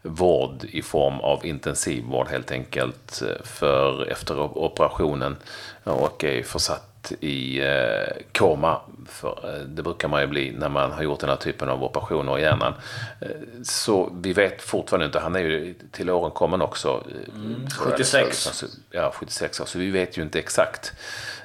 vård 0.02 0.64
i 0.64 0.82
form 0.82 1.20
av 1.20 1.46
intensivvård 1.46 2.28
helt 2.28 2.52
enkelt 2.52 3.24
för 3.44 4.12
efter 4.12 4.58
operationen 4.58 5.36
och 5.84 6.24
är 6.24 6.44
försatt 6.44 6.97
i 7.12 7.60
eh, 7.62 8.24
koma. 8.32 8.82
För, 9.10 9.40
eh, 9.44 9.62
det 9.62 9.84
brukar 9.84 10.08
man 10.08 10.22
ju 10.22 10.28
bli 10.28 10.52
när 10.52 10.70
man 10.70 10.92
har 10.92 11.04
gjort 11.04 11.20
den 11.20 11.30
här 11.30 11.36
typen 11.36 11.70
av 11.70 11.84
operationer 11.84 12.40
i 12.40 12.42
hjärnan. 12.42 12.74
Eh, 13.22 13.28
så 13.64 14.12
vi 14.22 14.34
vet 14.34 14.62
fortfarande 14.62 15.06
inte, 15.06 15.20
han 15.20 15.36
är 15.36 15.40
ju 15.40 15.76
till 15.92 16.10
åren 16.10 16.32
kommen 16.32 16.62
också. 16.62 17.04
Mm, 17.36 17.68
76. 17.70 18.64
Ja, 18.92 19.12
76 19.16 19.60
år, 19.60 19.66
så 19.66 19.80
vi 19.80 19.92
vet 19.92 20.18
ju 20.18 20.22
inte 20.22 20.40
exakt 20.40 20.94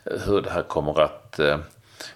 hur 0.05 0.43
det 0.43 0.51
här 0.51 0.63
kommer 0.63 1.01
att 1.01 1.41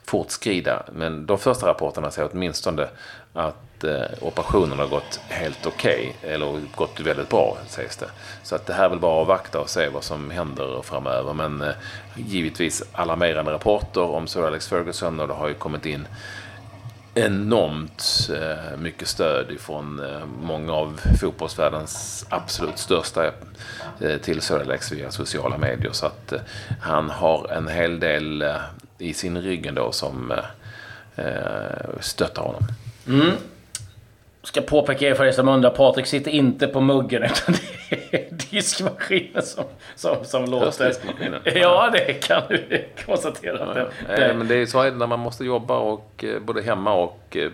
fortskrida. 0.06 0.82
Men 0.92 1.26
de 1.26 1.38
första 1.38 1.66
rapporterna 1.66 2.10
säger 2.10 2.28
åtminstone 2.32 2.88
att 3.32 3.84
eh, 3.84 4.02
operationen 4.20 4.78
har 4.78 4.86
gått 4.86 5.20
helt 5.28 5.66
okej, 5.66 6.14
okay, 6.18 6.30
eller 6.30 6.60
gått 6.74 7.00
väldigt 7.00 7.28
bra 7.28 7.56
sägs 7.68 7.96
det. 7.96 8.10
Så 8.42 8.54
att 8.54 8.66
det 8.66 8.72
här 8.72 8.84
är 8.84 8.88
väl 8.88 8.98
bara 8.98 9.12
att 9.12 9.22
avvakta 9.22 9.60
och 9.60 9.70
se 9.70 9.88
vad 9.88 10.04
som 10.04 10.30
händer 10.30 10.82
framöver. 10.82 11.32
Men 11.32 11.62
eh, 11.62 11.74
givetvis 12.16 12.82
alarmerande 12.92 13.52
rapporter 13.52 14.02
om 14.02 14.26
Sir 14.26 14.46
Alex 14.46 14.68
Ferguson 14.68 15.20
och 15.20 15.28
det 15.28 15.34
har 15.34 15.48
ju 15.48 15.54
kommit 15.54 15.86
in 15.86 16.08
enormt 17.16 18.30
eh, 18.34 18.78
mycket 18.78 19.08
stöd 19.08 19.50
ifrån 19.50 20.00
eh, 20.00 20.26
många 20.42 20.72
av 20.72 21.00
fotbollsvärldens 21.20 22.26
absolut 22.28 22.78
största 22.78 23.32
eh, 24.00 24.16
till 24.22 24.40
Sir 24.40 24.60
Alex 24.60 24.92
via 24.92 25.10
sociala 25.10 25.58
medier. 25.58 25.92
Så 25.92 26.06
att 26.06 26.32
eh, 26.32 26.40
han 26.80 27.10
har 27.10 27.52
en 27.52 27.68
hel 27.68 28.00
del 28.00 28.42
eh, 28.42 28.56
i 28.98 29.14
sin 29.14 29.42
rygg 29.42 29.66
ändå 29.66 29.92
som 29.92 30.32
eh, 31.16 31.24
stöttar 32.00 32.42
honom. 32.42 32.62
Mm. 33.08 33.30
Ska 34.42 34.60
påpeka 34.60 35.08
er 35.08 35.14
för 35.14 35.24
er 35.24 35.32
som 35.32 35.48
undrar, 35.48 35.70
Patrik 35.70 36.06
sitter 36.06 36.30
inte 36.30 36.66
på 36.66 36.80
muggen 36.80 37.22
utan 37.30 37.54
det 37.90 38.14
är 38.14 38.28
diskmaskinen 38.50 39.42
som, 39.42 39.64
som, 39.94 40.24
som 40.24 40.44
låter. 40.44 40.92
Ja, 41.54 41.90
det 41.92 42.12
kan 42.12 42.42
du 42.48 42.84
konstatera. 43.06 43.72
Ja, 43.76 43.86
ja. 44.08 44.16
Det, 44.16 44.34
men 44.34 44.48
det 44.48 44.54
är 44.54 44.66
så 44.66 44.90
när 44.90 45.06
man 45.06 45.20
måste 45.20 45.44
jobba 45.44 45.78
och, 45.78 46.24
eh, 46.24 46.40
både 46.40 46.62
hemma 46.62 46.92
och 46.92 47.36
eh, 47.36 47.50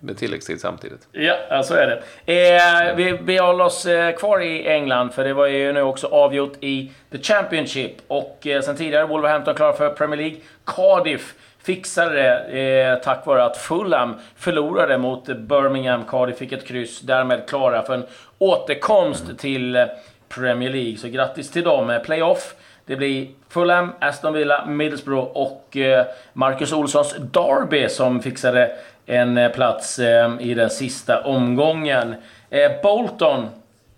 med 0.00 0.16
tilläggstid 0.16 0.60
samtidigt. 0.60 1.08
Ja, 1.12 1.62
så 1.62 1.74
är 1.74 1.86
det. 1.86 2.02
Eh, 2.32 2.96
vi, 2.96 3.18
vi 3.22 3.38
håller 3.38 3.64
oss 3.64 3.86
eh, 3.86 4.14
kvar 4.14 4.42
i 4.42 4.68
England, 4.68 5.14
för 5.14 5.24
det 5.24 5.32
var 5.32 5.46
ju 5.46 5.72
nu 5.72 5.82
också 5.82 6.06
avgjort 6.06 6.56
i 6.60 6.92
The 7.12 7.18
Championship. 7.18 7.92
Och 8.06 8.46
eh, 8.46 8.62
sen 8.62 8.76
tidigare 8.76 9.06
Wolverhampton 9.06 9.54
klara 9.54 9.72
för 9.72 9.90
Premier 9.90 10.16
League. 10.16 10.36
Cardiff 10.66 11.34
fixade 11.62 12.14
det 12.14 12.60
eh, 12.60 12.98
tack 12.98 13.26
vare 13.26 13.44
att 13.44 13.56
Fulham 13.56 14.14
förlorade 14.36 14.98
mot 14.98 15.26
Birmingham. 15.26 16.04
Cardiff 16.04 16.36
fick 16.36 16.52
ett 16.52 16.66
kryss, 16.66 17.00
därmed 17.00 17.48
klara 17.48 17.82
för 17.82 17.94
en 17.94 18.06
återkomst 18.38 19.24
mm. 19.24 19.36
till 19.36 19.86
Premier 20.28 20.70
League. 20.70 20.96
Så 20.96 21.08
grattis 21.08 21.50
till 21.50 21.64
dem. 21.64 21.90
Eh, 21.90 21.98
playoff. 21.98 22.54
Det 22.86 22.96
blir 22.96 23.28
Fulham, 23.48 23.92
Aston 24.00 24.32
Villa, 24.32 24.66
Middlesbrough 24.66 25.28
och 25.32 25.76
eh, 25.76 26.06
Marcus 26.32 26.72
Olssons 26.72 27.14
Derby 27.18 27.88
som 27.88 28.22
fixade 28.22 28.70
en 29.10 29.38
eh, 29.38 29.52
plats 29.52 29.98
eh, 29.98 30.30
i 30.40 30.54
den 30.54 30.70
sista 30.70 31.24
omgången. 31.24 32.14
Eh, 32.50 32.70
Bolton 32.82 33.48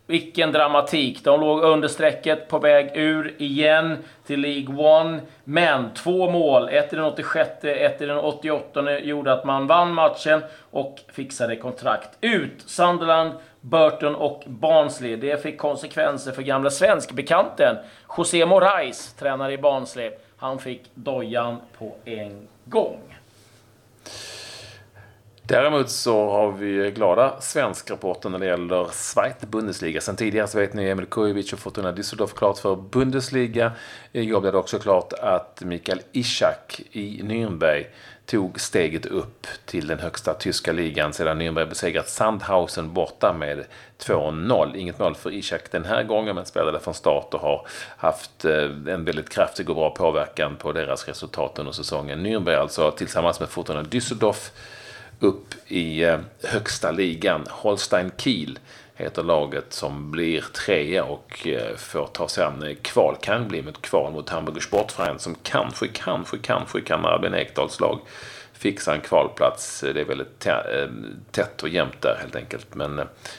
vilken 0.06 0.52
dramatik. 0.52 1.24
De 1.24 1.40
låg 1.40 1.62
under 1.62 1.88
strecket 1.88 2.48
på 2.48 2.58
väg 2.58 2.90
ur 2.94 3.34
igen 3.38 3.98
till 4.26 4.40
League 4.40 5.00
One. 5.00 5.20
Men 5.44 5.94
två 5.94 6.30
mål, 6.30 6.68
ett 6.68 6.92
i 6.92 6.96
den 6.96 7.04
86, 7.04 7.50
ett 7.62 8.00
i 8.00 8.06
den 8.06 8.18
88 8.18 8.98
gjorde 9.00 9.32
att 9.32 9.44
man 9.44 9.66
vann 9.66 9.94
matchen 9.94 10.42
och 10.70 11.00
fixade 11.12 11.56
kontrakt 11.56 12.10
ut. 12.20 12.62
Sunderland, 12.66 13.32
Burton 13.60 14.14
och 14.14 14.42
Barnsley. 14.46 15.16
Det 15.16 15.42
fick 15.42 15.58
konsekvenser 15.58 16.32
för 16.32 16.42
gamla 16.42 16.70
svenskbekanten 16.70 17.76
José 18.16 18.46
Moraes, 18.46 19.14
tränare 19.14 19.52
i 19.52 19.58
Barnsley. 19.58 20.10
Han 20.36 20.58
fick 20.58 20.82
dojan 20.94 21.56
på 21.78 21.94
en 22.04 22.48
gång. 22.64 23.21
Däremot 25.46 25.90
så 25.90 26.30
har 26.30 26.52
vi 26.52 26.90
glada 26.90 27.40
svenskrapporter 27.40 28.28
när 28.28 28.38
det 28.38 28.46
gäller 28.46 28.88
Zweite 28.92 29.46
Bundesliga. 29.46 30.00
Sen 30.00 30.16
tidigare 30.16 30.46
så 30.46 30.58
vet 30.58 30.74
ni 30.74 30.88
Emil 30.88 31.06
Kujovic 31.06 31.52
och 31.52 31.58
Fortuna 31.58 31.92
Düsseldorf 31.92 32.34
klart 32.36 32.58
för 32.58 32.76
Bundesliga. 32.76 33.72
Igår 34.12 34.40
blev 34.40 34.52
det 34.52 34.58
också 34.58 34.78
klart 34.78 35.12
att 35.12 35.62
Mikael 35.64 36.00
Ishak 36.12 36.80
i 36.92 37.22
Nürnberg 37.22 37.84
tog 38.26 38.60
steget 38.60 39.06
upp 39.06 39.46
till 39.64 39.86
den 39.86 39.98
högsta 39.98 40.34
tyska 40.34 40.72
ligan 40.72 41.12
sedan 41.12 41.42
Nürnberg 41.42 41.68
besegrat 41.68 42.08
Sandhausen 42.08 42.92
borta 42.92 43.32
med 43.32 43.64
2-0. 43.98 44.76
Inget 44.76 44.98
mål 44.98 45.14
för 45.14 45.34
Ishak 45.34 45.70
den 45.70 45.84
här 45.84 46.02
gången 46.02 46.34
men 46.34 46.46
spelade 46.46 46.80
från 46.80 46.94
start 46.94 47.34
och 47.34 47.40
har 47.40 47.66
haft 47.96 48.44
eh, 48.44 48.64
en 48.64 49.04
väldigt 49.04 49.30
kraftig 49.30 49.70
och 49.70 49.76
bra 49.76 49.90
påverkan 49.90 50.56
på 50.56 50.72
deras 50.72 51.08
resultat 51.08 51.58
under 51.58 51.72
säsongen. 51.72 52.26
Nürnberg 52.26 52.56
alltså 52.56 52.90
tillsammans 52.90 53.40
med 53.40 53.48
Fortuna 53.48 53.82
Düsseldorf 53.82 54.50
upp 55.22 55.54
i 55.66 56.04
eh, 56.04 56.18
högsta 56.42 56.90
ligan. 56.90 57.46
Holstein 57.50 58.10
Kiel 58.16 58.58
heter 58.94 59.22
laget 59.22 59.72
som 59.72 60.10
blir 60.10 60.40
trea 60.40 61.04
och 61.04 61.46
eh, 61.46 61.76
får 61.76 62.06
ta 62.06 62.28
sig 62.28 62.44
an 62.44 62.62
eh, 62.62 62.74
kval. 62.82 63.16
Kan 63.22 63.48
bli 63.48 63.62
med 63.62 63.80
kval 63.80 64.12
mot 64.12 64.28
Hamburger 64.28 64.60
Sportverein 64.60 65.18
som 65.18 65.34
kanske, 65.42 65.88
kanske, 65.88 66.38
kanske 66.38 66.80
kan 66.80 67.04
Albin 67.04 67.34
Ekdals 67.34 67.80
lag 67.80 68.00
fixa 68.52 68.94
en 68.94 69.00
kvalplats. 69.00 69.80
Det 69.80 70.00
är 70.00 70.04
väldigt 70.04 70.46
tätt 71.30 71.62
och 71.62 71.68
jämnt 71.68 72.02
där 72.02 72.16
helt 72.20 72.36
enkelt. 72.36 72.74
Men 72.74 72.96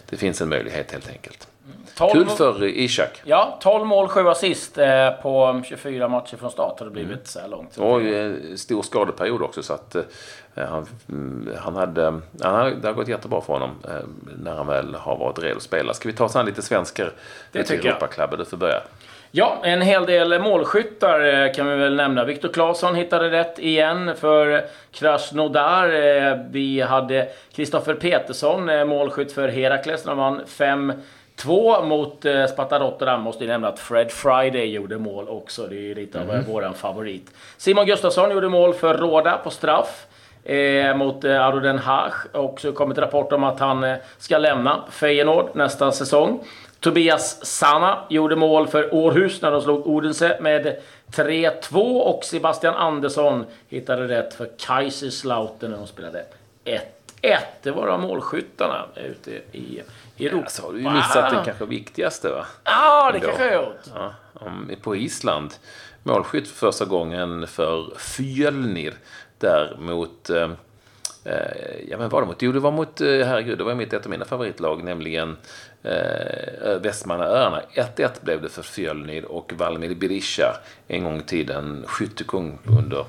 det 0.10 0.18
finns 0.18 0.42
en 0.42 0.50
möjlighet 0.50 0.92
helt 0.92 1.10
enkelt. 1.10 1.48
12, 1.96 2.12
Kul 2.12 2.30
för 2.30 2.64
Ishak. 2.64 3.22
Ja, 3.26 3.58
12 3.62 3.86
mål, 3.86 4.08
7 4.08 4.28
assist 4.28 4.78
eh, 4.78 5.10
på 5.22 5.62
24 5.66 6.08
matcher 6.08 6.38
från 6.38 6.52
start 6.52 6.80
har 6.80 6.86
det 6.86 6.92
blivit 6.92 7.12
mm. 7.12 7.26
så 7.26 7.40
här 7.40 7.48
långt. 7.48 7.78
Och 7.78 8.02
en 8.02 8.58
stor 8.58 8.82
skadeperiod 8.82 9.42
också 9.42 9.64
så 9.64 9.74
att 9.74 9.96
eh, 9.96 10.04
han, 10.56 10.86
mm, 11.10 11.50
han, 11.60 11.76
hade, 11.76 12.04
han 12.42 12.82
det 12.82 12.88
har 12.88 12.94
gått 12.94 13.08
jättebra 13.08 13.42
för 13.42 13.54
honom 13.54 13.70
eh, 13.88 13.94
när 14.44 14.56
han 14.56 14.68
väl 14.68 14.96
har 14.96 15.18
varit 15.18 15.40
redo 15.40 15.58
att 15.58 15.64
spela. 15.64 15.94
Ska 15.94 16.10
vi 16.10 16.16
ta 16.16 16.30
an 16.34 16.46
lite 16.46 16.62
svenskar 16.62 17.12
det 17.52 17.64
till 17.64 17.88
Europaklubben? 17.88 18.40
Du 18.40 18.46
får 18.46 18.58
börja. 18.58 18.82
Ja, 19.32 19.58
en 19.64 19.82
hel 19.82 20.06
del 20.06 20.42
målskyttar 20.42 21.54
kan 21.54 21.68
vi 21.68 21.76
väl 21.76 21.96
nämna. 21.96 22.26
Viktor 22.26 22.50
Claesson 22.50 22.96
hittade 22.96 23.32
rätt 23.32 23.60
igen 23.60 24.12
för 24.20 24.66
Krasnodar. 24.92 26.50
Vi 26.52 26.82
hade 26.82 27.28
Kristoffer 27.56 27.94
Petersson, 27.94 28.88
målskytt 28.88 29.32
för 29.32 29.48
Herakles. 29.48 30.06
Han 30.06 30.18
vann 30.18 30.42
5 30.48 30.94
Två 31.36 31.82
mot 31.82 32.26
eh, 32.26 32.46
Sparta 32.46 32.80
Rotterdam 32.80 33.22
måste 33.22 33.44
jag 33.44 33.52
nämna 33.52 33.68
att 33.68 33.80
Fred 33.80 34.12
Friday 34.12 34.66
gjorde 34.66 34.98
mål 34.98 35.30
också. 35.30 35.68
Det 35.68 35.92
är 35.92 35.96
lite 35.96 36.22
av 36.22 36.30
mm. 36.30 36.46
våran 36.46 36.74
favorit. 36.74 37.32
Simon 37.58 37.86
Gustafsson 37.86 38.32
gjorde 38.32 38.50
mål 38.50 38.74
för 38.74 38.98
Råda 38.98 39.38
på 39.38 39.50
straff. 39.50 40.06
Eh, 40.46 40.96
mot 40.96 41.24
eh, 41.24 41.46
Aro 41.46 41.60
Den 41.60 41.80
Haag. 41.80 42.12
Och 42.32 42.62
så 42.62 42.72
kommit 42.72 42.98
rapport 42.98 43.34
om 43.34 43.44
att 43.44 43.60
han 43.60 43.84
eh, 43.84 43.96
ska 44.18 44.38
lämna 44.38 44.84
Feyenoord 44.92 45.50
nästa 45.54 45.92
säsong. 45.92 46.44
Tobias 46.80 47.46
Sana 47.46 47.98
gjorde 48.10 48.36
mål 48.36 48.68
för 48.68 48.94
Århus 48.94 49.42
när 49.42 49.52
de 49.52 49.62
slog 49.62 49.88
Odense 49.88 50.38
med 50.42 50.78
3-2 51.12 52.00
och 52.00 52.24
Sebastian 52.24 52.76
Andersson 52.76 53.46
hittade 53.70 54.08
rätt 54.08 54.34
för 54.34 54.50
Kaiserslautern 54.58 55.72
när 55.72 55.78
de 55.78 55.88
spelade 55.88 56.26
1-1. 57.24 57.40
Det 57.62 57.72
var 57.72 57.88
de 57.88 58.02
målskyttarna 58.02 58.86
ute 58.96 59.32
i 59.52 59.82
Europa. 60.20 60.44
Alltså, 60.44 60.62
har 60.62 60.74
du 60.74 60.80
missat 60.80 61.32
den 61.32 61.46
kanske 61.46 61.66
viktigaste 61.66 62.30
va? 62.30 62.46
Ja, 62.64 63.12
det 63.12 63.18
Ändå. 63.18 63.28
kanske 63.28 63.46
jag 63.46 63.64
gjort. 63.64 63.82
Ja, 63.96 64.14
på 64.82 64.96
Island. 64.96 65.54
Målskytt 66.04 66.48
för 66.48 66.56
första 66.56 66.86
gången 66.86 67.48
för 67.48 67.98
Fjölnir. 67.98 68.94
Där 69.38 69.76
mot... 69.80 70.30
Eh, 70.30 70.52
eh, 71.24 71.88
ja, 71.90 71.98
men 71.98 72.10
var 72.10 72.22
det 72.22 72.28
mot? 72.28 72.42
Jo, 72.42 72.52
det 72.52 72.60
var 72.60 72.72
mot... 72.72 73.02
Eh, 73.02 73.08
herregud, 73.08 73.58
det 73.58 73.64
var 73.64 73.76
mitt 73.76 73.94
ett 73.94 74.06
av 74.06 74.12
mina 74.12 74.26
favoritlag, 74.26 74.84
nämligen 74.84 75.38
eh, 75.84 76.80
Västmannaöarna. 76.82 77.62
1-1 77.74 78.10
blev 78.22 78.42
det 78.42 78.50
för 78.50 78.62
Fjölnir 78.62 79.26
och 79.26 79.54
Valmir 79.56 79.96
Berisha, 79.96 80.58
en 80.88 81.04
gång 81.04 81.18
i 81.18 81.24
tiden 81.24 81.84
skyttekung 81.88 82.60
under 82.80 83.06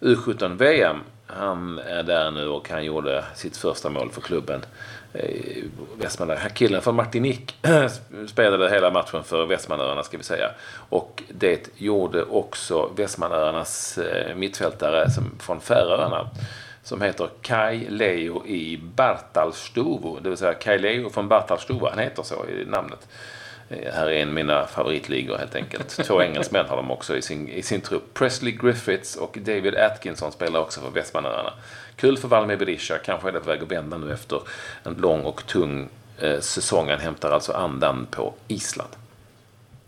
U17-VM. 0.00 0.96
Han 1.36 1.78
är 1.78 2.02
där 2.02 2.30
nu 2.30 2.48
och 2.48 2.68
han 2.70 2.84
gjorde 2.84 3.24
sitt 3.34 3.56
första 3.56 3.90
mål 3.90 4.10
för 4.10 4.20
klubben. 4.20 4.64
Eh, 5.12 5.64
Västmanland. 5.98 6.40
Killen 6.54 6.82
från 6.82 6.94
Martinique 6.94 7.54
spelade 8.28 8.70
hela 8.70 8.90
matchen 8.90 9.24
för 9.24 9.46
Västmanöarna 9.46 10.02
ska 10.02 10.16
vi 10.16 10.24
säga. 10.24 10.50
Och 10.88 11.22
det 11.28 11.70
gjorde 11.76 12.24
också 12.24 12.90
Västmanöarnas 12.96 13.98
eh, 13.98 14.36
mittfältare 14.36 15.10
som, 15.10 15.24
från 15.38 15.60
Färöarna. 15.60 16.30
Som 16.82 17.02
heter 17.02 17.28
Kai 17.42 17.88
Leo 17.88 18.46
i 18.46 18.80
Bartalstuvo. 18.94 20.18
Det 20.20 20.28
vill 20.28 20.38
säga 20.38 20.54
Kai 20.54 20.78
Leo 20.78 21.10
från 21.10 21.28
Bartalstuvo, 21.28 21.88
Han 21.90 21.98
heter 21.98 22.22
så 22.22 22.46
i 22.46 22.64
namnet. 22.64 23.08
Här 23.92 24.06
är 24.06 24.10
en 24.10 24.28
av 24.28 24.34
mina 24.34 24.66
favoritligor 24.66 25.38
helt 25.38 25.54
enkelt. 25.54 25.88
Två 25.88 26.22
engelsmän 26.22 26.66
har 26.68 26.76
de 26.76 26.90
också 26.90 27.16
i 27.16 27.22
sin, 27.22 27.48
i 27.48 27.62
sin 27.62 27.80
trupp. 27.80 28.14
Presley 28.14 28.52
Griffiths 28.52 29.16
och 29.16 29.38
David 29.40 29.74
Atkinson 29.76 30.32
spelar 30.32 30.60
också 30.60 30.80
för 30.80 30.90
Västmanöarna. 30.90 31.52
Kul 31.96 32.18
för 32.18 32.28
Valmi 32.28 32.56
Berisha. 32.56 32.98
Kanske 32.98 33.28
är 33.28 33.32
det 33.32 33.40
på 33.40 33.50
väg 33.50 33.62
att 33.62 33.70
vända 33.70 33.98
nu 33.98 34.12
efter 34.12 34.40
en 34.82 34.94
lång 34.94 35.22
och 35.22 35.46
tung 35.46 35.88
eh, 36.18 36.40
säsong. 36.40 36.90
Han 36.90 37.00
hämtar 37.00 37.30
alltså 37.30 37.52
andan 37.52 38.06
på 38.10 38.34
Island. 38.48 38.90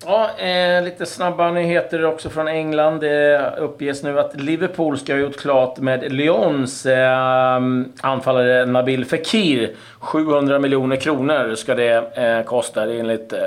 Ja, 0.06 0.30
eh, 0.38 0.84
lite 0.84 1.06
snabba 1.06 1.50
nyheter 1.50 2.04
också 2.04 2.30
från 2.30 2.48
England. 2.48 3.00
Det 3.00 3.54
uppges 3.58 4.02
nu 4.02 4.20
att 4.20 4.40
Liverpool 4.40 4.98
ska 4.98 5.12
ha 5.12 5.20
gjort 5.20 5.36
klart 5.36 5.78
med 5.78 6.12
Lyons 6.12 6.86
eh, 6.86 7.60
anfallare 8.00 8.66
Nabil 8.66 9.04
Fekir. 9.04 9.74
700 9.98 10.58
miljoner 10.58 10.96
kronor 10.96 11.54
ska 11.54 11.74
det 11.74 12.16
eh, 12.16 12.44
kosta, 12.44 12.86
det 12.86 12.94
är 12.94 13.00
enligt 13.00 13.32
eh, 13.32 13.38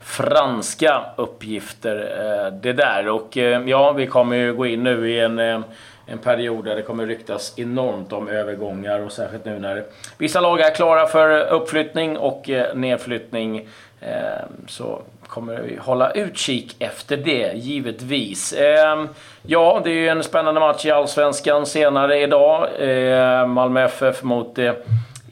franska 0.00 1.04
uppgifter. 1.16 1.96
Eh, 2.20 2.52
det 2.52 2.72
där. 2.72 3.08
Och 3.08 3.36
eh, 3.36 3.62
ja, 3.66 3.92
vi 3.92 4.06
kommer 4.06 4.36
ju 4.36 4.54
gå 4.54 4.66
in 4.66 4.82
nu 4.82 5.10
i 5.10 5.20
en 5.20 5.38
eh, 5.38 5.60
en 6.06 6.18
period 6.18 6.64
där 6.64 6.76
det 6.76 6.82
kommer 6.82 7.06
ryktas 7.06 7.58
enormt 7.58 8.12
om 8.12 8.28
övergångar 8.28 9.00
och 9.00 9.12
särskilt 9.12 9.44
nu 9.44 9.58
när 9.58 9.84
vissa 10.18 10.40
lag 10.40 10.60
är 10.60 10.74
klara 10.74 11.06
för 11.06 11.52
uppflyttning 11.52 12.18
och 12.18 12.50
eh, 12.50 12.74
nedflyttning. 12.74 13.68
Ehm, 14.00 14.68
så 14.68 15.02
kommer 15.26 15.60
vi 15.60 15.76
hålla 15.76 16.10
utkik 16.10 16.76
efter 16.78 17.16
det, 17.16 17.52
givetvis. 17.54 18.52
Ehm, 18.52 19.08
ja, 19.42 19.80
det 19.84 19.90
är 19.90 19.94
ju 19.94 20.08
en 20.08 20.22
spännande 20.22 20.60
match 20.60 20.86
i 20.86 20.90
Allsvenskan 20.90 21.66
senare 21.66 22.20
idag. 22.20 22.68
Ehm, 22.78 23.50
Malmö 23.50 23.84
FF 23.84 24.22
mot 24.22 24.58
eh, 24.58 24.72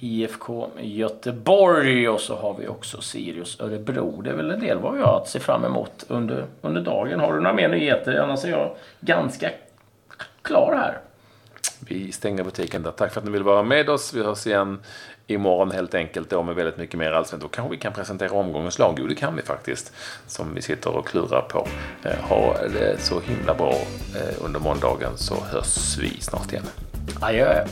IFK 0.01 0.69
Göteborg 0.81 2.09
och 2.09 2.21
så 2.21 2.37
har 2.37 2.55
vi 2.59 2.69
också 2.69 3.01
Sirius 3.01 3.61
Örebro. 3.61 4.21
Det 4.23 4.31
är 4.31 4.35
väl 4.35 4.51
en 4.51 4.61
del 4.61 4.79
vad 4.79 4.95
vi 4.95 5.01
har 5.01 5.17
att 5.17 5.29
se 5.29 5.41
fram 5.41 5.65
emot 5.65 6.05
under, 6.09 6.45
under 6.63 6.81
dagen. 6.81 7.21
Har 7.21 7.33
du 7.33 7.41
några 7.41 7.55
mer 7.55 7.69
nyheter? 7.69 8.17
Annars 8.17 8.45
är 8.45 8.49
jag 8.49 8.71
ganska 9.01 9.51
klar 10.43 10.75
här. 10.77 10.99
Vi 11.89 12.13
stänger 12.13 12.45
butiken 12.45 12.83
där. 12.83 12.91
Tack 12.91 13.13
för 13.13 13.21
att 13.21 13.25
ni 13.25 13.33
vill 13.33 13.43
vara 13.43 13.63
med 13.63 13.89
oss. 13.89 14.15
Vi 14.15 14.23
hörs 14.23 14.47
igen 14.47 14.79
imorgon 15.27 15.71
helt 15.71 15.95
enkelt 15.95 16.31
då 16.31 16.43
med 16.43 16.55
väldigt 16.55 16.77
mycket 16.77 16.99
mer 16.99 17.13
allsvenskt. 17.13 17.43
Då 17.43 17.49
kanske 17.49 17.71
vi 17.71 17.79
kan 17.81 17.93
presentera 17.93 18.33
omgångens 18.33 18.79
lag. 18.79 18.97
Jo, 18.99 19.07
det 19.07 19.15
kan 19.15 19.37
vi 19.37 19.43
faktiskt. 19.43 19.93
Som 20.27 20.55
vi 20.55 20.63
sitter 20.63 20.91
och 20.91 21.09
klurar 21.09 21.43
på. 21.43 21.69
Eh, 22.03 22.29
ha 22.29 22.57
det 22.59 23.01
så 23.01 23.21
himla 23.21 23.55
bra 23.55 23.75
eh, 24.15 24.45
under 24.45 24.61
måndagen 24.61 25.13
så 25.17 25.35
hörs 25.35 25.99
vi 25.99 26.21
snart 26.21 26.53
igen. 26.53 26.65
Adjö. 27.21 27.67